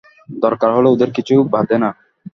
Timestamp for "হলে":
0.75-0.87